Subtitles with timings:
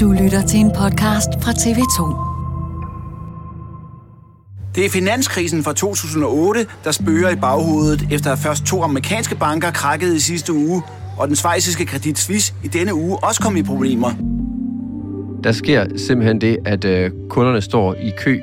[0.00, 2.00] Du lytter til en podcast fra TV2.
[4.74, 9.70] Det er finanskrisen fra 2008, der spørger i baghovedet, efter at først to amerikanske banker
[9.70, 10.82] krakkede i sidste uge,
[11.18, 14.10] og den svejsiske kredit Suisse i denne uge også kom i problemer.
[15.44, 18.40] Der sker simpelthen det, at øh, kunderne står i kø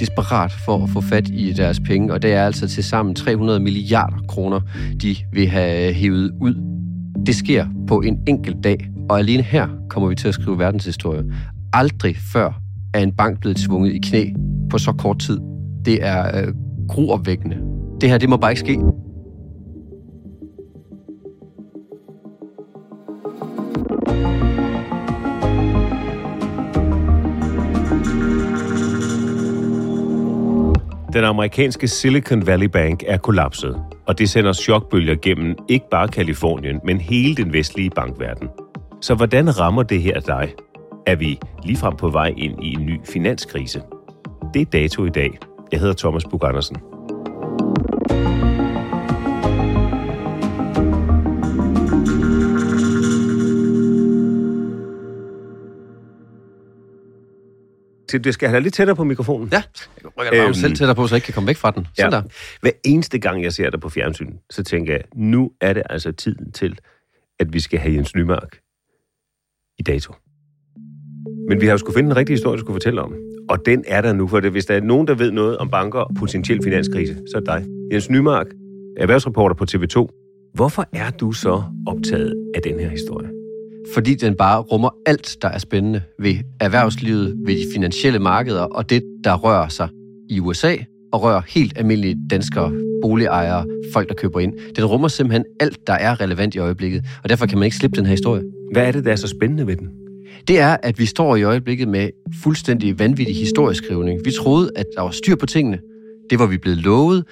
[0.00, 3.60] desperat for at få fat i deres penge, og det er altså til sammen 300
[3.60, 4.60] milliarder kroner,
[5.02, 6.54] de vil have hævet ud.
[7.26, 11.24] Det sker på en enkelt dag, og alene her kommer vi til at skrive verdenshistorie.
[11.72, 12.60] Aldrig før
[12.94, 14.26] er en bank blevet tvunget i knæ
[14.70, 15.40] på så kort tid.
[15.84, 16.54] Det er øh,
[16.88, 17.56] gruopvækkende.
[18.00, 18.78] Det her, det må bare ikke ske.
[31.12, 33.76] Den amerikanske Silicon Valley Bank er kollapset,
[34.06, 38.48] og det sender chokbølger gennem ikke bare Kalifornien, men hele den vestlige bankverden.
[39.02, 40.54] Så hvordan rammer det her dig?
[41.06, 43.82] Er vi ligefrem på vej ind i en ny finanskrise?
[44.54, 45.38] Det er dato i dag.
[45.72, 46.76] Jeg hedder Thomas Bug Andersen.
[58.12, 59.48] Det skal have dig lidt tættere på mikrofonen.
[59.52, 59.62] Ja,
[60.02, 61.86] jeg rykker Øhm, selv tættere på, så jeg ikke kan komme væk fra den.
[61.96, 62.16] Sådan Ja.
[62.16, 62.22] der.
[62.60, 66.12] Hver eneste gang, jeg ser dig på fjernsyn, så tænker jeg, nu er det altså
[66.12, 66.78] tiden til,
[67.40, 68.58] at vi skal have Jens Nymark
[69.82, 70.14] i dato.
[71.48, 73.14] Men vi har jo skulle finde en rigtig historie, du skulle fortælle om.
[73.48, 75.68] Og den er der nu, for det, hvis der er nogen, der ved noget om
[75.68, 77.66] banker og potentiel finanskrise, så er det dig.
[77.92, 78.46] Jens Nymark,
[78.96, 79.96] erhvervsreporter på TV2.
[80.54, 83.42] Hvorfor er du så optaget af den her historie?
[83.94, 88.90] fordi den bare rummer alt, der er spændende ved erhvervslivet, ved de finansielle markeder og
[88.90, 89.88] det, der rører sig
[90.28, 90.76] i USA
[91.12, 92.72] og rører helt almindelige danskere,
[93.02, 94.54] boligejere, folk, der køber ind.
[94.76, 97.96] Den rummer simpelthen alt, der er relevant i øjeblikket, og derfor kan man ikke slippe
[97.96, 98.42] den her historie.
[98.72, 99.88] Hvad er det, der er så spændende ved den?
[100.48, 102.10] Det er, at vi står i øjeblikket med
[102.42, 104.20] fuldstændig vanvittig historieskrivning.
[104.24, 105.78] Vi troede, at der var styr på tingene.
[106.30, 107.24] Det var vi blevet lovet.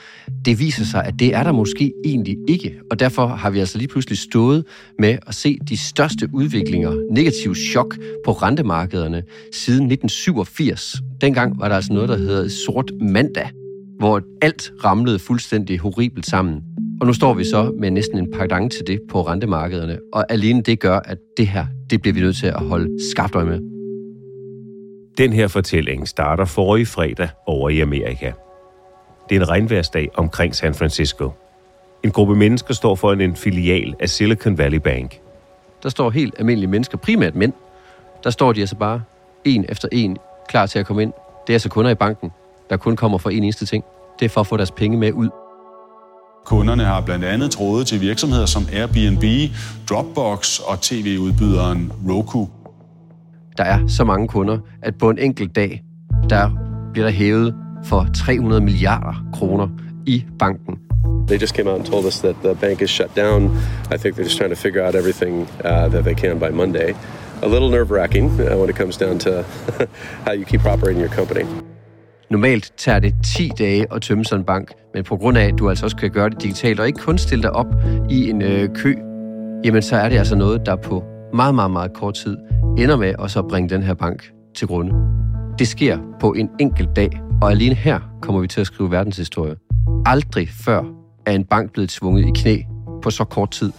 [0.44, 2.80] Det viser sig, at det er der måske egentlig ikke.
[2.90, 4.64] Og derfor har vi altså lige pludselig stået
[4.98, 9.22] med at se de største udviklinger, negativ chok på rentemarkederne
[9.52, 10.96] siden 1987.
[11.20, 13.50] Dengang var der altså noget, der hedder sort mandag,
[13.98, 16.62] hvor alt ramlede fuldstændig horribelt sammen.
[17.00, 19.98] Og nu står vi så med næsten en pardon til det på rentemarkederne.
[20.12, 23.34] Og alene det gør, at det her, det bliver vi nødt til at holde skarpt
[23.34, 23.60] øje med.
[25.18, 28.32] Den her fortælling starter forrige fredag over i Amerika.
[29.28, 31.30] Det er en regnværsdag omkring San Francisco.
[32.04, 35.20] En gruppe mennesker står foran en filial af Silicon Valley Bank.
[35.82, 37.52] Der står helt almindelige mennesker, primært mænd.
[38.24, 39.02] Der står de altså bare
[39.44, 40.16] en efter en
[40.48, 41.12] klar til at komme ind.
[41.46, 42.30] Det er altså kunder i banken,
[42.70, 43.84] der kun kommer for en eneste ting.
[44.18, 45.28] Det er for at få deres penge med ud.
[46.50, 49.52] Kunderne har blandt andet tråde til virksomheder som Airbnb,
[49.88, 52.48] Dropbox og tv-udbyderen Roku.
[53.56, 55.82] Der er så mange kunder, at på en enkelt dag,
[56.30, 56.50] der
[56.92, 57.54] bliver der hævet
[57.84, 59.68] for 300 milliarder kroner
[60.06, 60.78] i banken.
[61.26, 63.44] They just came out and told us that the bank is shut down.
[63.94, 66.94] I think they're just trying to figure out everything uh, that they can by Monday.
[67.42, 69.44] A little nerve wracking uh, when it comes down to
[70.24, 71.44] how you keep operating your company.
[72.30, 75.54] Normalt tager det 10 dage at tømme sådan en bank, men på grund af, at
[75.58, 77.66] du altså også kan gøre det digitalt og ikke kun stille dig op
[78.10, 78.94] i en øh, kø,
[79.64, 81.04] jamen så er det altså noget, der på
[81.34, 82.36] meget, meget, meget kort tid
[82.78, 84.94] ender med at så bringe den her bank til grunde.
[85.58, 89.56] Det sker på en enkelt dag, og alene her kommer vi til at skrive verdenshistorie.
[90.06, 90.82] Aldrig før
[91.26, 92.62] er en bank blevet tvunget i knæ
[93.02, 93.72] på så kort tid.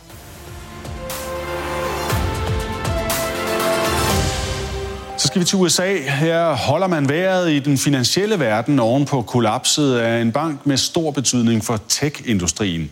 [5.31, 5.97] Skal vi til USA.
[5.97, 10.77] Her holder man vejret i den finansielle verden oven på kollapset af en bank med
[10.77, 12.91] stor betydning for tech-industrien.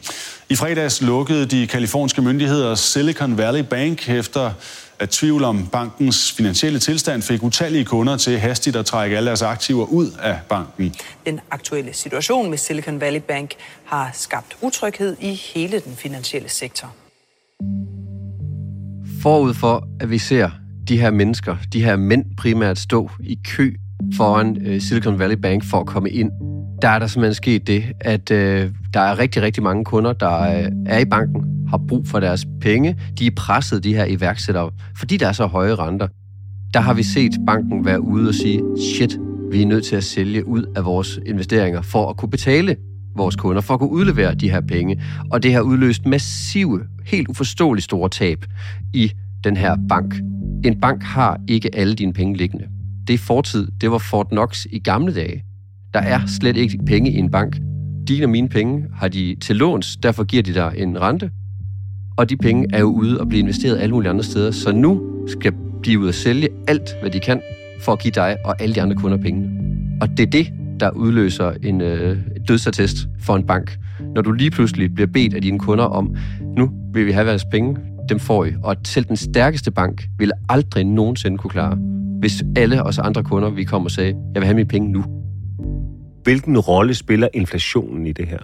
[0.50, 4.52] I fredags lukkede de kaliforniske myndigheder Silicon Valley Bank efter
[5.00, 9.42] at tvivl om bankens finansielle tilstand fik utallige kunder til hastigt at trække alle deres
[9.42, 10.96] aktiver ud af banken.
[11.26, 13.56] Den aktuelle situation med Silicon Valley Bank
[13.86, 16.96] har skabt utryghed i hele den finansielle sektor.
[19.22, 20.50] Forud for, at vi ser
[20.90, 23.74] de her mennesker, de her mænd primært stå i kø
[24.16, 26.32] foran øh, Silicon Valley Bank for at komme ind,
[26.82, 30.42] der er der simpelthen sket det, at øh, der er rigtig, rigtig mange kunder, der
[30.42, 32.96] øh, er i banken, har brug for deres penge.
[33.20, 36.08] De er presset, de her iværksættere, fordi der er så høje renter.
[36.74, 38.62] Der har vi set banken være ude og sige,
[38.96, 39.18] shit,
[39.52, 42.76] vi er nødt til at sælge ud af vores investeringer for at kunne betale
[43.16, 45.02] vores kunder, for at kunne udlevere de her penge.
[45.32, 48.46] Og det har udløst massive, helt uforståeligt store tab
[48.94, 49.12] i
[49.44, 50.16] den her bank.
[50.66, 52.66] En bank har ikke alle dine penge liggende.
[53.08, 53.68] Det er fortid.
[53.82, 55.44] Det var Fort Knox i gamle dage.
[55.94, 57.58] Der er slet ikke penge i en bank.
[58.08, 61.32] Dine og mine penge har de til låns, derfor giver de dig en rente.
[62.18, 64.52] Og de penge er jo ude og blive investeret alle mulige andre steder.
[64.52, 65.54] Så nu skal
[65.86, 67.42] de ud og sælge alt, hvad de kan,
[67.82, 69.50] for at give dig og alle de andre kunder pengene.
[70.02, 70.48] Og det er det,
[70.80, 73.78] der udløser en øh, dødsattest for en bank.
[74.16, 76.16] Når du lige pludselig bliver bedt af dine kunder om,
[76.58, 77.78] nu vil vi have deres penge,
[78.10, 78.54] dem får I.
[78.64, 81.78] Og selv den stærkeste bank ville aldrig nogensinde kunne klare,
[82.20, 85.04] hvis alle os andre kunder, vi kom og sagde, jeg vil have mine penge nu.
[86.24, 88.40] Hvilken rolle spiller inflationen i det her?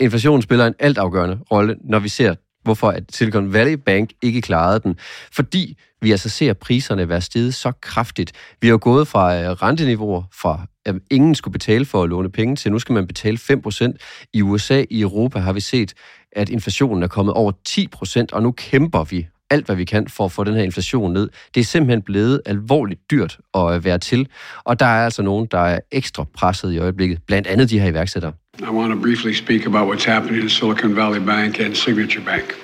[0.00, 2.34] Inflationen spiller en altafgørende rolle, når vi ser,
[2.66, 4.96] hvorfor at Silicon Valley Bank ikke klarede den.
[5.32, 8.32] Fordi vi altså ser priserne være steget så kraftigt.
[8.60, 12.56] Vi har gået fra øh, renteniveauer, fra at ingen skulle betale for at låne penge,
[12.56, 14.28] til nu skal man betale 5%.
[14.32, 15.94] I USA, i Europa har vi set,
[16.32, 20.24] at inflationen er kommet over 10%, og nu kæmper vi alt, hvad vi kan for
[20.24, 21.28] at få den her inflation ned.
[21.54, 24.28] Det er simpelthen blevet alvorligt dyrt at være til,
[24.64, 27.88] og der er altså nogen, der er ekstra presset i øjeblikket, blandt andet de her
[27.88, 28.32] iværksættere.
[28.60, 32.54] I want to briefly speak about what's happening in Silicon Valley Bank and Signature Bank.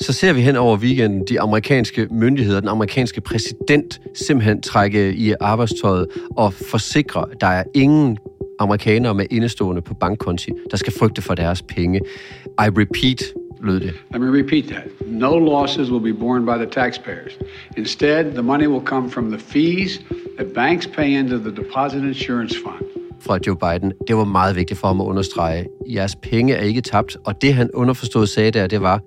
[0.00, 5.34] Så ser vi hen over weekenden de amerikanske myndigheder, den amerikanske præsident simpelthen trække i
[5.40, 8.18] arbejdstøjet og forsikre, at der er ingen
[8.58, 12.00] amerikanere med indestående på bankkonti, der skal frygte for deres penge.
[12.46, 13.22] I repeat,
[13.62, 13.92] lød det.
[14.12, 14.84] Let me repeat that.
[15.06, 17.32] No losses will be borne by the taxpayers.
[17.76, 20.00] Instead, the money will come from the fees
[20.38, 22.84] that banks pay into the Deposit Insurance Fund.
[23.20, 23.92] Fra Joe Biden.
[24.08, 25.66] Det var meget vigtigt for ham at understrege.
[25.88, 27.16] Jeres penge er ikke tabt.
[27.26, 29.00] Og det han underforstået sagde der, det var,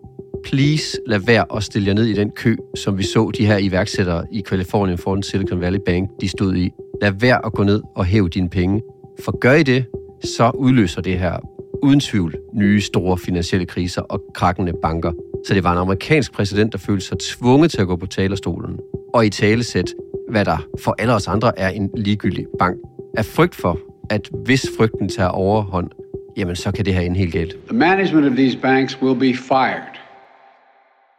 [0.43, 3.57] please lad være at stille jer ned i den kø, som vi så de her
[3.57, 6.71] iværksættere i Kalifornien foran Silicon Valley Bank, de stod i.
[7.01, 8.81] Lad være at gå ned og hæve dine penge.
[9.23, 9.85] For gør I det,
[10.23, 11.37] så udløser det her
[11.83, 15.11] uden tvivl nye store finansielle kriser og krakkende banker.
[15.45, 18.79] Så det var en amerikansk præsident, der følte sig tvunget til at gå på talerstolen
[19.13, 19.93] og i talesæt,
[20.29, 22.77] hvad der for alle os andre er en ligegyldig bank.
[23.17, 25.89] Af frygt for, at hvis frygten tager overhånd,
[26.37, 27.55] jamen så kan det her en helt galt.
[27.67, 29.93] The management of these banks will be fired.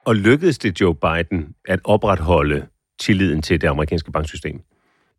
[0.06, 2.67] Og lykkedes det Joe Biden at opretholde
[3.00, 4.60] tilliden til det amerikanske banksystem?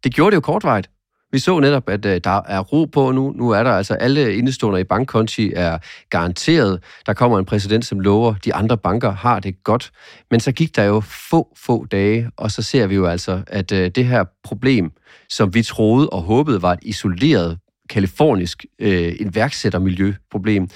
[0.03, 0.89] Det gjorde det jo kortvarigt.
[1.31, 3.31] Vi så netop, at øh, der er ro på nu.
[3.31, 5.77] Nu er der altså alle indestående i bankkonti er
[6.09, 6.83] garanteret.
[7.05, 9.91] Der kommer en præsident, som lover, de andre banker har det godt.
[10.31, 13.71] Men så gik der jo få, få dage, og så ser vi jo altså, at
[13.71, 14.91] øh, det her problem,
[15.29, 17.57] som vi troede og håbede var et isoleret
[17.89, 20.67] kalifornisk øh, iværksættermiljøproblem,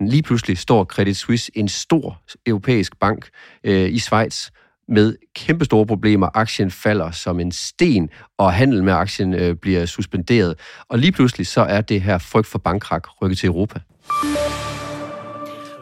[0.00, 3.28] lige pludselig står Credit Suisse, en stor europæisk bank
[3.64, 4.50] øh, i Schweiz,
[4.88, 6.28] med kæmpe store problemer.
[6.34, 10.54] Aktien falder som en sten, og handel med aktien øh, bliver suspenderet.
[10.88, 13.80] Og lige pludselig så er det her frygt for bankkrak rykket til Europa.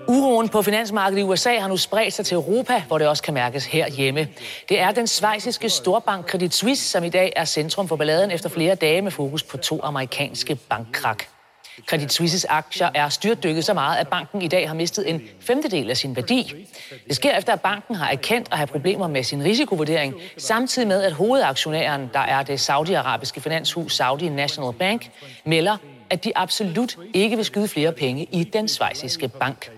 [0.08, 3.34] Uroen på finansmarkedet i USA har nu spredt sig til Europa, hvor det også kan
[3.34, 4.28] mærkes herhjemme.
[4.68, 8.48] Det er den svejsiske storbank Credit Suisse, som i dag er centrum for balladen efter
[8.48, 11.35] flere dage med fokus på to amerikanske bankkrak.
[11.86, 15.90] Credit Suisses aktier er styrtdykket så meget, at banken i dag har mistet en femtedel
[15.90, 16.66] af sin værdi.
[17.08, 21.02] Det sker efter, at banken har erkendt at have problemer med sin risikovurdering, samtidig med,
[21.02, 25.10] at hovedaktionæren, der er det saudiarabiske finanshus Saudi National Bank,
[25.44, 25.76] melder,
[26.10, 29.70] at de absolut ikke vil skyde flere penge i den svejsiske bank.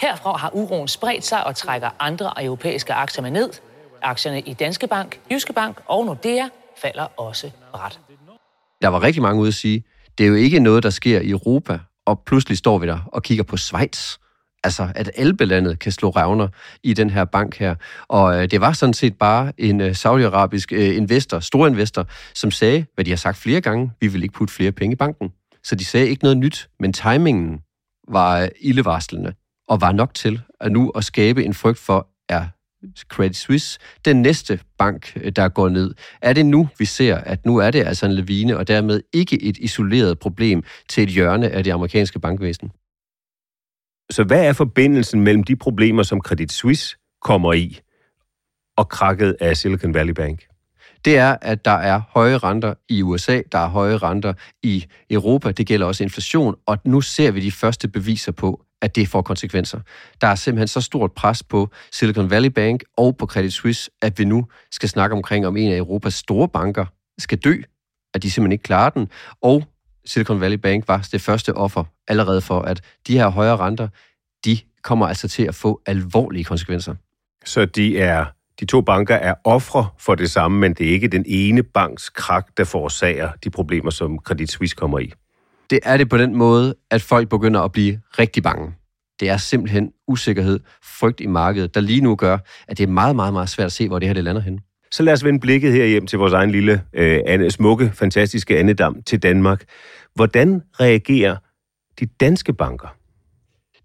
[0.00, 3.50] Herfra har uroen spredt sig og trækker andre europæiske aktier med ned.
[4.02, 7.98] Aktierne i Danske Bank, Jyske Bank og Nordea falder også bræt.
[8.82, 9.84] Der var rigtig mange ude at sige,
[10.18, 13.22] det er jo ikke noget, der sker i Europa, og pludselig står vi der og
[13.22, 14.16] kigger på Schweiz.
[14.64, 16.48] altså at albelandet kan slå revner
[16.82, 17.74] i den her bank her.
[18.08, 22.50] Og øh, det var sådan set bare en øh, saudiarabisk øh, investor, stor investor, som
[22.50, 25.32] sagde, hvad de har sagt flere gange, vi vil ikke putte flere penge i banken.
[25.64, 27.60] Så de sagde ikke noget nyt, men timingen
[28.08, 29.34] var øh, ildevarslende
[29.68, 32.46] og var nok til at nu at skabe en frygt for, er
[33.08, 35.94] Credit Suisse den næste bank, øh, der går ned?
[36.22, 39.42] Er det nu, vi ser, at nu er det altså en lavine, og dermed ikke
[39.42, 42.70] et isoleret problem til et hjørne af det amerikanske bankvæsen?
[44.10, 47.80] Så hvad er forbindelsen mellem de problemer, som Credit Suisse kommer i,
[48.76, 50.44] og krakket af Silicon Valley Bank?
[51.04, 55.52] det er, at der er høje renter i USA, der er høje renter i Europa,
[55.52, 59.22] det gælder også inflation, og nu ser vi de første beviser på, at det får
[59.22, 59.80] konsekvenser.
[60.20, 64.18] Der er simpelthen så stort pres på Silicon Valley Bank og på Credit Suisse, at
[64.18, 66.86] vi nu skal snakke omkring, om en af Europas store banker
[67.18, 67.54] skal dø,
[68.14, 69.08] at de simpelthen ikke klarer den,
[69.42, 69.64] og
[70.06, 73.88] Silicon Valley Bank var det første offer allerede for, at de her højere renter,
[74.44, 76.94] de kommer altså til at få alvorlige konsekvenser.
[77.44, 78.24] Så de er
[78.60, 82.10] de to banker er ofre for det samme, men det er ikke den ene banks
[82.10, 85.12] krak, der forårsager de problemer, som Credit Suisse kommer i.
[85.70, 88.74] Det er det på den måde, at folk begynder at blive rigtig bange.
[89.20, 93.16] Det er simpelthen usikkerhed, frygt i markedet, der lige nu gør, at det er meget,
[93.16, 94.60] meget, meget svært at se, hvor det her det lander hen.
[94.90, 99.02] Så lad os vende blikket her hjem til vores egen lille, øh, smukke, fantastiske andedam
[99.02, 99.64] til Danmark.
[100.14, 101.36] Hvordan reagerer
[102.00, 102.96] de danske banker?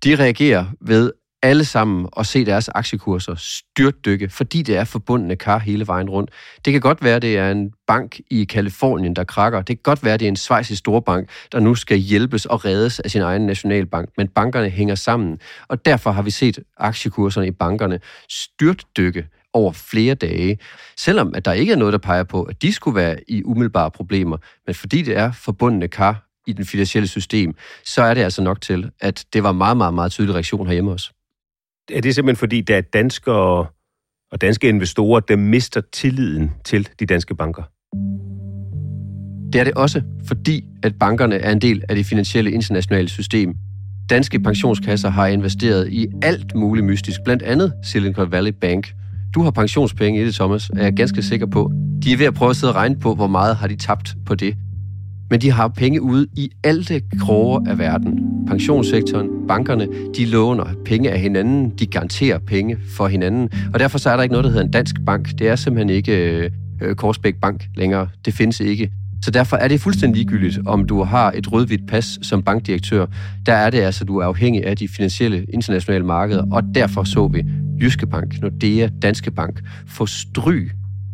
[0.04, 1.12] De reagerer ved
[1.44, 6.32] alle sammen at se deres aktiekurser styrtdykke, fordi det er forbundne kar hele vejen rundt.
[6.66, 9.58] Det kan godt være, det er en bank i Kalifornien, der krakker.
[9.62, 13.00] Det kan godt være, det er en svejsisk storbank, der nu skal hjælpes og reddes
[13.00, 14.10] af sin egen nationalbank.
[14.18, 20.16] Men bankerne hænger sammen, og derfor har vi set aktiekurserne i bankerne styrtdykke over flere
[20.16, 20.60] dage,
[20.98, 23.92] selvom at der ikke er noget, der peger på, at de skulle være i umiddelbare
[23.92, 27.56] problemer, men fordi det er forbundne kar i den finansielle system,
[27.86, 30.92] så er det altså nok til, at det var meget, meget, meget tydelig reaktion herhjemme
[30.92, 31.12] også
[31.94, 33.66] er det simpelthen fordi, der er danskere
[34.32, 37.64] og danske investorer, der mister tilliden til de danske banker?
[39.54, 43.54] Det er det også, fordi at bankerne er en del af det finansielle internationale system.
[44.10, 48.94] Danske pensionskasser har investeret i alt muligt mystisk, blandt andet Silicon Valley Bank.
[49.36, 51.72] Du har pensionspenge i det, Thomas, er jeg ganske sikker på.
[52.04, 54.16] De er ved at prøve at sidde og regne på, hvor meget har de tabt
[54.26, 54.56] på det.
[55.30, 58.20] Men de har penge ude i alle kroger af verden.
[58.48, 64.10] Pensionssektoren, bankerne, de låner penge af hinanden, de garanterer penge for hinanden, og derfor så
[64.10, 65.40] er der ikke noget, der hedder en dansk bank.
[65.40, 66.50] Det er simpelthen ikke
[66.82, 68.08] øh, Korsbæk Bank længere.
[68.26, 68.92] Det findes ikke.
[69.22, 73.06] Så derfor er det fuldstændig ligegyldigt, om du har et rødhvidt pas som bankdirektør.
[73.46, 77.28] Der er det altså, du er afhængig af de finansielle internationale markeder, og derfor så
[77.28, 77.44] vi
[77.82, 80.70] Jyske Bank, Nordea, Danske Bank få stry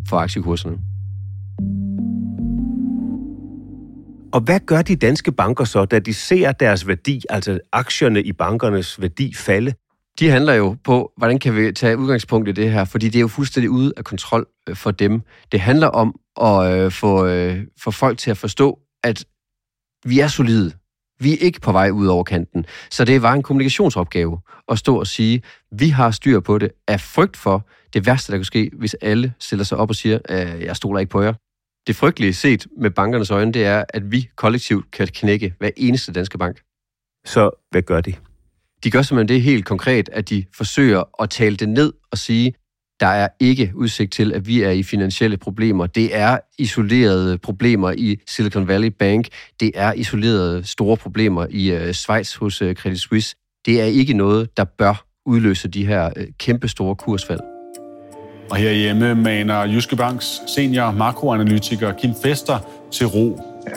[0.08, 0.78] for aktiekurserne.
[4.36, 8.32] Og hvad gør de danske banker så, da de ser deres værdi, altså aktierne i
[8.34, 9.74] bankernes værdi falde?
[10.20, 13.22] De handler jo på, hvordan kan vi tage udgangspunkt i det her, fordi det er
[13.22, 15.22] jo fuldstændig ude af kontrol øh, for dem.
[15.52, 19.26] Det handler om at øh, få, øh, få folk til at forstå, at
[20.06, 20.72] vi er solide.
[21.20, 22.66] Vi er ikke på vej ud over kanten.
[22.92, 27.02] Så det var en kommunikationsopgave at stå og sige, vi har styr på det af
[27.02, 30.62] frygt for det værste, der kan ske, hvis alle stiller sig op og siger, øh,
[30.62, 31.34] jeg stoler ikke på jer.
[31.88, 36.12] Det frygtelige set med bankernes øjne, det er, at vi kollektivt kan knække hver eneste
[36.12, 36.62] danske bank.
[37.26, 38.14] Så hvad gør de?
[38.84, 42.54] De gør simpelthen det helt konkret, at de forsøger at tale det ned og sige,
[43.00, 45.88] der er ikke udsigt til, at vi er i finansielle problemer.
[45.88, 49.28] Det er isolerede problemer i Silicon Valley Bank.
[49.60, 53.36] Det er isolerede store problemer i uh, Schweiz hos uh, Credit Suisse.
[53.66, 57.55] Det er ikke noget, der bør udløse de her uh, kæmpe store kursfald.
[58.50, 62.60] Og herhjemme maner Jyske Banks senior makroanalytiker Kim Fester
[62.92, 63.42] til ro.
[63.68, 63.72] Ja.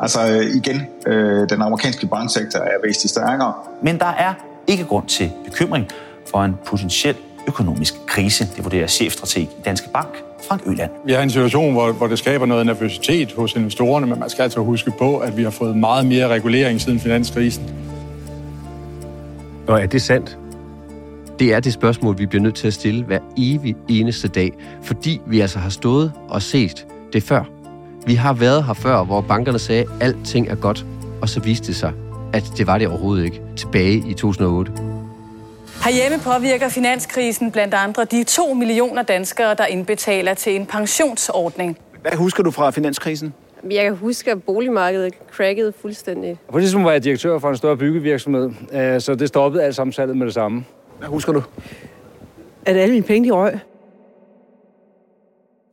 [0.00, 3.52] Altså øh, igen, øh, den amerikanske banksektor er væsentligt stærkere.
[3.82, 4.34] Men der er
[4.66, 5.88] ikke grund til bekymring
[6.30, 7.16] for en potentiel
[7.48, 10.90] økonomisk krise, det vurderer chefstrateg i Danske Bank, Frank Øland.
[11.04, 14.30] Vi er i en situation, hvor, hvor det skaber noget nervøsitet hos investorerne, men man
[14.30, 17.64] skal altså huske på, at vi har fået meget mere regulering siden finanskrisen.
[19.68, 20.38] Og er det sandt?
[21.42, 25.20] Det er det spørgsmål, vi bliver nødt til at stille hver evig eneste dag, fordi
[25.26, 27.44] vi altså har stået og set det før.
[28.06, 30.84] Vi har været her før, hvor bankerne sagde, at alting er godt,
[31.22, 31.92] og så viste det sig,
[32.32, 34.72] at det var det overhovedet ikke, tilbage i 2008.
[35.84, 41.78] Herhjemme påvirker finanskrisen blandt andre de 2 millioner danskere, der indbetaler til en pensionsordning.
[42.02, 43.34] Hvad husker du fra finanskrisen?
[43.70, 46.38] Jeg kan huske, at boligmarkedet crackede fuldstændig.
[46.52, 49.74] På det tidspunkt var jeg direktør for en større byggevirksomhed, øh, så det stoppede alt
[49.74, 50.64] sammen salget med det samme.
[51.02, 51.42] Hvad husker du?
[52.66, 53.58] At alle mine penge, de røg.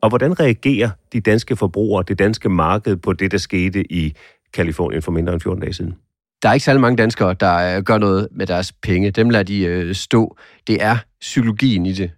[0.01, 4.15] Og hvordan reagerer de danske forbrugere, det danske marked på det, der skete i
[4.53, 5.95] Kalifornien for mindre end 14 dage siden?
[6.43, 9.11] Der er ikke særlig mange danskere, der øh, gør noget med deres penge.
[9.11, 10.37] Dem lader de øh, stå.
[10.67, 12.11] Det er psykologien i det,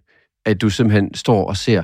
[0.46, 1.82] at du simpelthen står og ser,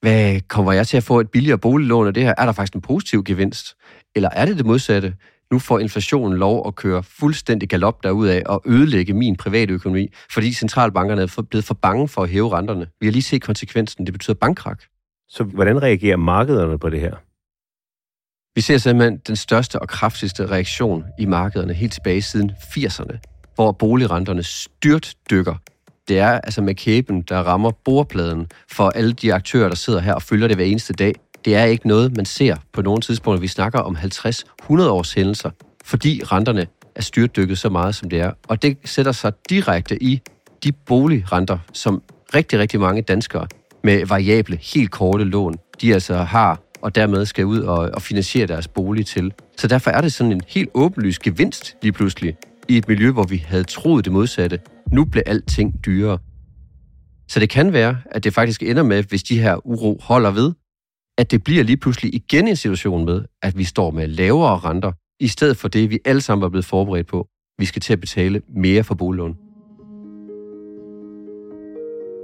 [0.00, 2.34] hvad kommer jeg til at få et billigere boliglån af det her?
[2.38, 3.76] Er der faktisk en positiv gevinst?
[4.14, 5.14] Eller er det det modsatte?
[5.52, 10.52] Nu får inflationen lov at køre fuldstændig galop derudad og ødelægge min private økonomi, fordi
[10.52, 12.86] centralbankerne er blevet for bange for at hæve renterne.
[13.00, 14.06] Vi har lige set konsekvensen.
[14.06, 14.82] Det betyder bankkrak.
[15.28, 17.14] Så hvordan reagerer markederne på det her?
[18.54, 23.18] Vi ser simpelthen den største og kraftigste reaktion i markederne helt tilbage siden 80'erne,
[23.54, 25.54] hvor boligrenterne styrt dykker.
[26.08, 30.14] Det er altså med kæben, der rammer bordpladen for alle de aktører, der sidder her
[30.14, 31.14] og følger det hver eneste dag.
[31.44, 33.40] Det er ikke noget, man ser på nogle tidspunkter.
[33.40, 34.02] Vi snakker om 50-100
[34.70, 35.50] års hændelser,
[35.84, 38.32] fordi renterne er styrtdykket så meget, som det er.
[38.48, 40.20] Og det sætter sig direkte i
[40.64, 42.02] de boligrenter, som
[42.34, 43.46] rigtig, rigtig mange danskere
[43.84, 48.46] med variable, helt korte lån, de altså har og dermed skal ud og, og finansiere
[48.46, 49.32] deres bolig til.
[49.56, 52.36] Så derfor er det sådan en helt åbenlyst gevinst lige pludselig
[52.68, 54.60] i et miljø, hvor vi havde troet det modsatte.
[54.92, 56.18] Nu bliver alting dyrere.
[57.28, 60.52] Så det kan være, at det faktisk ender med, hvis de her uro holder ved,
[61.18, 64.92] at det bliver lige pludselig igen en situation med, at vi står med lavere renter,
[65.20, 67.26] i stedet for det, vi alle sammen var blevet forberedt på.
[67.58, 69.36] Vi skal til at betale mere for boliglån.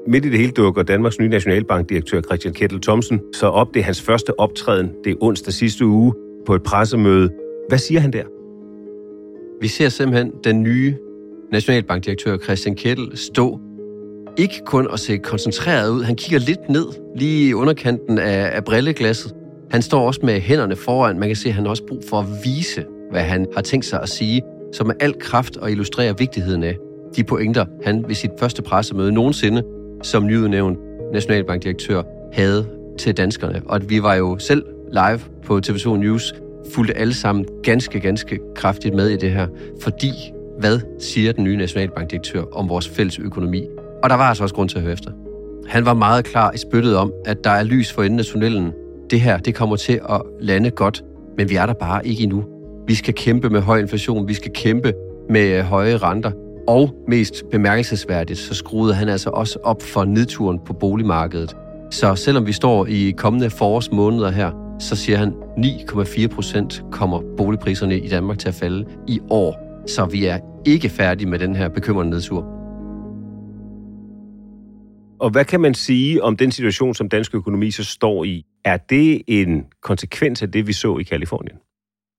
[0.08, 3.74] Midt i det hele dukker Danmarks nye nationalbankdirektør Christian Kettel Thomsen så op.
[3.74, 4.90] Det er hans første optræden.
[5.04, 6.14] Det er onsdag sidste uge
[6.46, 7.30] på et pressemøde.
[7.68, 8.24] Hvad siger han der?
[9.60, 10.96] Vi ser simpelthen den nye
[11.52, 13.60] nationalbankdirektør Christian Kettel stå
[14.36, 16.02] ikke kun at se koncentreret ud.
[16.02, 19.34] Han kigger lidt ned, lige i underkanten af, af brilleglasset.
[19.70, 21.18] Han står også med hænderne foran.
[21.18, 23.86] Man kan se, at han har også brug for at vise, hvad han har tænkt
[23.86, 26.76] sig at sige, som med al kraft og illustrerer vigtigheden af
[27.16, 29.62] de pointer, han ved sit første pressemøde nogensinde
[30.02, 30.78] som nyudnævnt
[31.12, 32.66] nationalbankdirektør havde
[32.98, 33.62] til danskerne.
[33.66, 36.34] Og at vi var jo selv live på TV2 News,
[36.74, 39.46] fulgte alle sammen ganske, ganske kraftigt med i det her,
[39.82, 40.10] fordi
[40.58, 43.66] hvad siger den nye nationalbankdirektør om vores fælles økonomi?
[44.02, 45.10] Og der var altså også grund til at høre efter.
[45.68, 48.72] Han var meget klar i spyttet om, at der er lys for enden af tunnelen.
[49.10, 51.04] Det her, det kommer til at lande godt,
[51.38, 52.44] men vi er der bare ikke endnu.
[52.86, 54.92] Vi skal kæmpe med høj inflation, vi skal kæmpe
[55.28, 56.32] med øh, høje renter,
[56.68, 61.56] og mest bemærkelsesværdigt, så skruede han altså også op for nedturen på boligmarkedet.
[61.90, 67.98] Så selvom vi står i kommende forårsmåneder her, så siger han, 9,4 procent kommer boligpriserne
[67.98, 69.82] i Danmark til at falde i år.
[69.86, 72.59] Så vi er ikke færdige med den her bekymrende nedtur.
[75.20, 78.44] Og hvad kan man sige om den situation, som dansk økonomi så står i?
[78.64, 81.58] Er det en konsekvens af det, vi så i Kalifornien?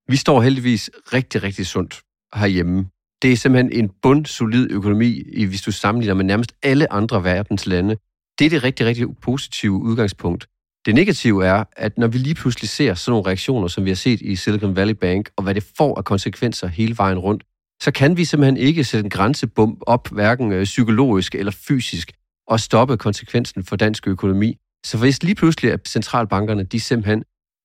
[0.07, 2.01] Vi står heldigvis rigtig, rigtig sundt
[2.35, 2.85] herhjemme
[3.21, 7.95] det er simpelthen en bundsolid økonomi, hvis du sammenligner med nærmest alle andre verdens lande.
[8.39, 10.47] Det er det rigtig, rigtig positive udgangspunkt.
[10.85, 13.95] Det negative er, at når vi lige pludselig ser sådan nogle reaktioner, som vi har
[13.95, 17.43] set i Silicon Valley Bank, og hvad det får af konsekvenser hele vejen rundt,
[17.81, 22.11] så kan vi simpelthen ikke sætte en grænsebump op, hverken øh, psykologisk eller fysisk,
[22.51, 24.57] og stoppe konsekvensen for dansk økonomi.
[24.85, 27.23] Så hvis lige pludselig at centralbankerne, de simpelthen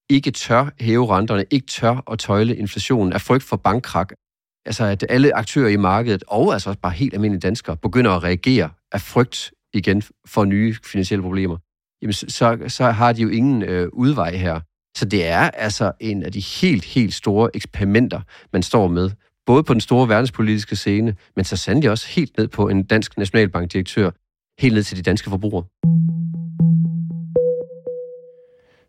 [0.09, 4.13] ikke tør hæve renterne, ikke tør at tøjle inflationen af frygt for bankkrak,
[4.65, 8.23] altså at alle aktører i markedet, og altså også bare helt almindelige danskere, begynder at
[8.23, 11.57] reagere af frygt igen for nye finansielle problemer,
[12.01, 14.59] jamen så, så har de jo ingen øh, udvej her.
[14.97, 18.21] Så det er altså en af de helt, helt store eksperimenter,
[18.53, 19.11] man står med,
[19.45, 23.17] både på den store verdenspolitiske scene, men så sandelig også helt ned på en dansk
[23.17, 24.11] nationalbankdirektør,
[24.59, 25.63] helt ned til de danske forbrugere.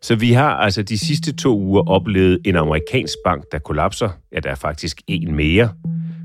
[0.01, 4.09] Så vi har altså de sidste to uger oplevet en amerikansk bank, der kollapser.
[4.31, 5.69] Ja, der er faktisk en mere.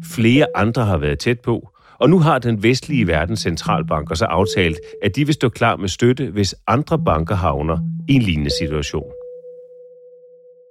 [0.05, 1.69] Flere andre har været tæt på.
[2.01, 5.89] Og nu har den vestlige verdens centralbanker så aftalt, at de vil stå klar med
[5.89, 7.79] støtte, hvis andre banker havner
[8.09, 9.13] i en lignende situation.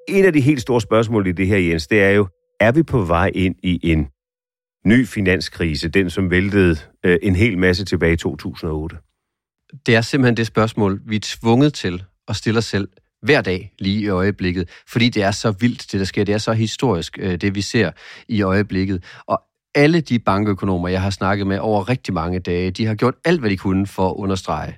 [0.07, 2.27] En af de helt store spørgsmål i det her, Jens, det er jo,
[2.59, 4.07] er vi på vej ind i en
[4.85, 8.97] ny finanskrise, den som væltede øh, en hel masse tilbage i 2008?
[9.85, 12.87] Det er simpelthen det spørgsmål, vi er tvunget til at stille os selv
[13.21, 16.23] hver dag lige i øjeblikket, fordi det er så vildt, det der sker.
[16.23, 17.91] Det er så historisk, øh, det vi ser
[18.27, 19.03] i øjeblikket.
[19.27, 19.41] Og
[19.75, 23.39] alle de bankøkonomer, jeg har snakket med over rigtig mange dage, de har gjort alt,
[23.39, 24.77] hvad de kunne for at understrege.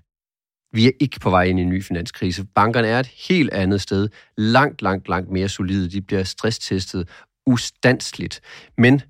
[0.73, 2.45] Vi er ikke på vej ind i en ny finanskrise.
[2.55, 4.09] Bankerne er et helt andet sted.
[4.37, 5.91] Langt, langt, langt mere solide.
[5.91, 7.09] De bliver stresstestet
[7.45, 8.41] ustandsligt.
[8.77, 9.01] Men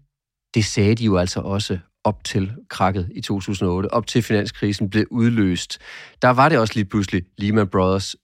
[0.56, 5.06] det sagde de jo altså også op til krakket i 2008, op til finanskrisen blev
[5.12, 5.80] udløst.
[6.22, 8.16] Der var det også lige pludselig Lehman Brothers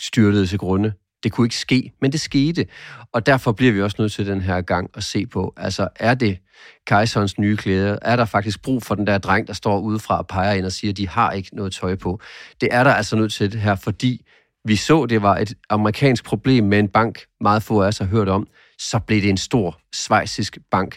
[0.00, 0.92] styrtede til grunde.
[1.22, 2.66] Det kunne ikke ske, men det skete.
[3.12, 6.14] Og derfor bliver vi også nødt til den her gang at se på, altså er
[6.14, 6.38] det
[6.86, 7.98] kejserens nye klæder?
[8.02, 10.72] Er der faktisk brug for den der dreng, der står udefra og peger ind og
[10.72, 12.20] siger, at de har ikke noget tøj på?
[12.60, 14.24] Det er der altså nødt til det her, fordi
[14.64, 18.06] vi så, det var et amerikansk problem med en bank, meget få af os har
[18.06, 18.46] hørt om,
[18.78, 20.96] så blev det en stor svejsisk bank.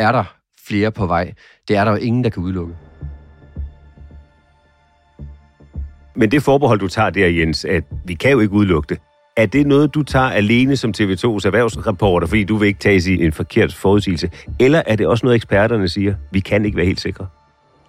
[0.00, 0.24] Er der
[0.66, 1.32] flere på vej?
[1.68, 2.74] Det er der jo ingen, der kan udelukke.
[6.14, 8.98] Men det forbehold, du tager der, Jens, at vi kan jo ikke udelukke det.
[9.36, 13.24] Er det noget, du tager alene som TV2's erhvervsreporter, fordi du vil ikke tage i
[13.24, 14.30] en forkert forudsigelse?
[14.60, 17.26] Eller er det også noget, eksperterne siger, vi kan ikke være helt sikre?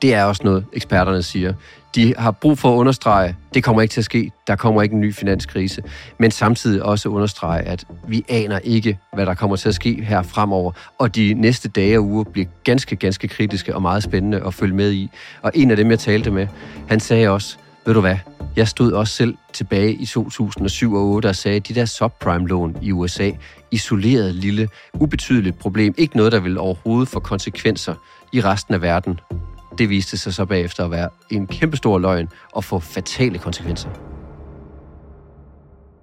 [0.01, 1.53] Det er også noget, eksperterne siger.
[1.95, 4.93] De har brug for at understrege, det kommer ikke til at ske, der kommer ikke
[4.93, 5.83] en ny finanskrise,
[6.17, 10.21] men samtidig også understrege, at vi aner ikke, hvad der kommer til at ske her
[10.21, 14.53] fremover, og de næste dage og uger bliver ganske, ganske kritiske og meget spændende at
[14.53, 15.09] følge med i.
[15.41, 16.47] Og en af dem, jeg talte med,
[16.87, 18.17] han sagde også, ved du hvad,
[18.55, 22.77] jeg stod også selv tilbage i 2007 og 2008 og sagde, at de der subprime-lån
[22.81, 23.31] i USA,
[23.71, 27.93] isoleret lille, ubetydeligt problem, ikke noget, der vil overhovedet få konsekvenser
[28.33, 29.19] i resten af verden.
[29.77, 33.89] Det viste sig så bagefter at være en kæmpestor løgn og få fatale konsekvenser.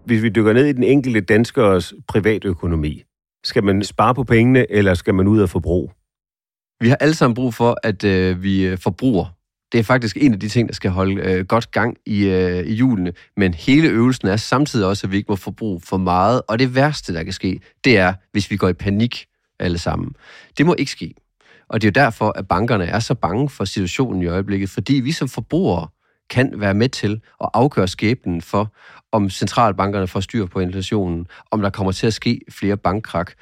[0.04, 3.02] Hvis vi dykker ned i den enkelte danskers privatøkonomi,
[3.44, 5.88] skal man spare på pengene, eller skal man ud og forbruge?
[6.80, 9.38] Vi har alle sammen brug for, at øh, vi øh, forbruger
[9.72, 12.66] det er faktisk en af de ting, der skal holde øh, godt gang i, øh,
[12.66, 13.12] i julene.
[13.36, 16.42] Men hele øvelsen er samtidig også, at vi ikke må forbruge for meget.
[16.48, 19.26] Og det værste, der kan ske, det er, hvis vi går i panik
[19.60, 20.12] alle sammen.
[20.58, 21.14] Det må ikke ske.
[21.68, 24.94] Og det er jo derfor, at bankerne er så bange for situationen i øjeblikket, fordi
[24.94, 25.88] vi som forbrugere
[26.30, 28.74] kan være med til at afgøre skæbnen for,
[29.12, 33.32] om centralbankerne får styr på inflationen, om der kommer til at ske flere bankkrak.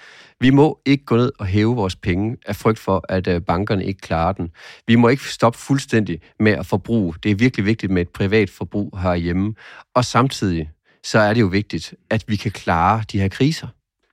[0.40, 3.84] Vi må ikke gå ned og hæve vores penge af frygt for, at øh, bankerne
[3.84, 4.50] ikke klarer den.
[4.86, 7.14] Vi må ikke stoppe fuldstændig med at forbruge.
[7.22, 9.54] Det er virkelig vigtigt med et privat forbrug herhjemme.
[9.94, 10.70] Og samtidig
[11.04, 13.66] så er det jo vigtigt, at vi kan klare de her kriser.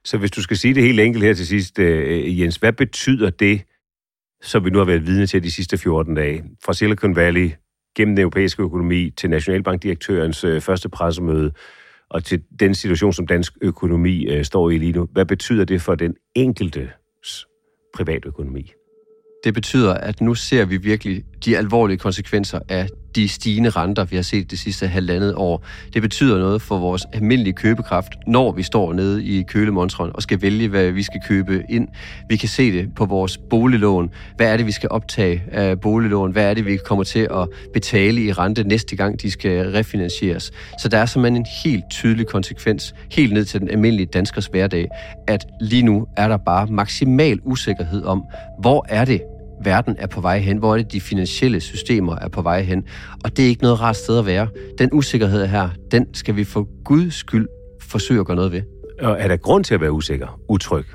[0.05, 3.29] Så hvis du skal sige det helt enkelt her til sidst, øh, Jens, hvad betyder
[3.29, 3.61] det,
[4.43, 7.51] som vi nu har været vidne til de sidste 14 dage, fra Silicon Valley
[7.97, 11.51] gennem den europæiske økonomi til Nationalbankdirektørens øh, første pressemøde,
[12.09, 15.07] og til den situation, som dansk økonomi øh, står i lige nu.
[15.11, 16.89] Hvad betyder det for den enkelte
[17.95, 18.71] privatøkonomi?
[19.43, 24.15] Det betyder, at nu ser vi virkelig de alvorlige konsekvenser af de stigende renter, vi
[24.15, 25.65] har set det sidste halvandet år.
[25.93, 30.41] Det betyder noget for vores almindelige købekraft, når vi står nede i kølemontren og skal
[30.41, 31.87] vælge, hvad vi skal købe ind.
[32.29, 34.09] Vi kan se det på vores boliglån.
[34.35, 36.31] Hvad er det, vi skal optage af boliglån?
[36.31, 40.51] Hvad er det, vi kommer til at betale i rente næste gang, de skal refinansieres?
[40.79, 44.87] Så der er simpelthen en helt tydelig konsekvens, helt ned til den almindelige danskers hverdag,
[45.27, 48.23] at lige nu er der bare maksimal usikkerhed om,
[48.59, 49.21] hvor er det,
[49.65, 52.83] verden er på vej hen, hvor er det, de finansielle systemer er på vej hen.
[53.23, 54.47] Og det er ikke noget rart sted at være.
[54.77, 57.47] Den usikkerhed her, den skal vi for Guds skyld
[57.81, 58.61] forsøge at gøre noget ved.
[59.01, 60.85] Og er der grund til at være usikker, utryg?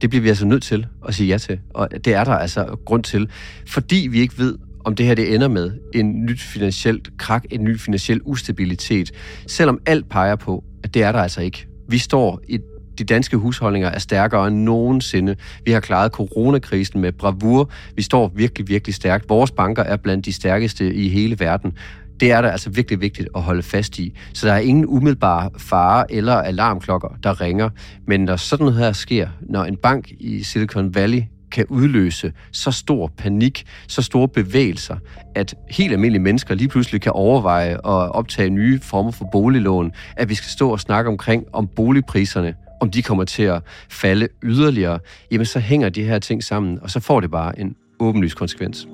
[0.00, 1.58] Det bliver vi altså nødt til at sige ja til.
[1.74, 3.30] Og det er der altså grund til.
[3.66, 7.64] Fordi vi ikke ved, om det her det ender med en nyt finansielt krak, en
[7.64, 9.10] ny finansiel ustabilitet.
[9.46, 11.66] Selvom alt peger på, at det er der altså ikke.
[11.88, 12.58] Vi står i
[12.98, 15.36] de danske husholdninger er stærkere end nogensinde.
[15.64, 17.70] Vi har klaret coronakrisen med bravur.
[17.96, 19.28] Vi står virkelig, virkelig stærkt.
[19.28, 21.72] Vores banker er blandt de stærkeste i hele verden.
[22.20, 24.16] Det er der altså virkelig vigtigt at holde fast i.
[24.34, 27.70] Så der er ingen umiddelbare fare eller alarmklokker, der ringer.
[28.06, 32.70] Men når sådan noget her sker, når en bank i Silicon Valley kan udløse så
[32.70, 34.96] stor panik, så store bevægelser,
[35.34, 40.28] at helt almindelige mennesker lige pludselig kan overveje at optage nye former for boliglån, at
[40.28, 42.54] vi skal stå og snakke omkring, om boligpriserne
[42.84, 44.98] om de kommer til at falde yderligere,
[45.30, 48.88] jamen så hænger de her ting sammen, og så får det bare en åbenlyst konsekvens.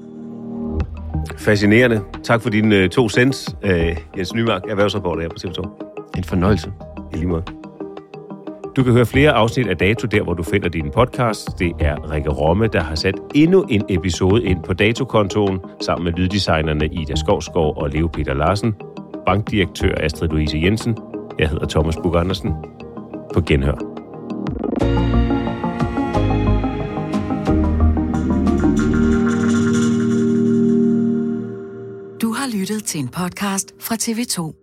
[1.39, 2.01] Fascinerende.
[2.25, 3.71] Tak for dine uh, to cents, uh,
[4.19, 6.17] Jens Nymark, erhvervsreporter her på TV2.
[6.19, 6.73] En fornøjelse.
[7.13, 7.43] I lige måde.
[8.77, 11.59] Du kan høre flere afsnit af Dato, der hvor du finder din podcast.
[11.59, 16.13] Det er Rikke Romme, der har sat endnu en episode ind på Dato-kontoen, sammen med
[16.13, 18.75] lyddesignerne Ida Skovskov og Leo Peter Larsen,
[19.27, 20.97] bankdirektør Astrid Louise Jensen.
[21.39, 22.53] Jeg hedder Thomas Bug Andersen.
[23.35, 23.79] På genhør.
[32.21, 34.57] Du har lyttet til en podcast fra TV2.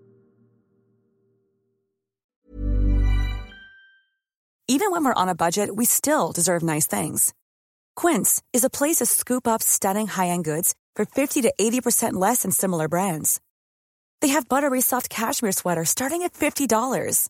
[4.69, 7.33] Even when we're on a budget, we still deserve nice things.
[7.95, 12.41] Quince is a place to scoop up stunning high-end goods for 50 to 80% less
[12.41, 13.39] than similar brands.
[14.21, 17.29] They have buttery soft cashmere sweaters starting at $50,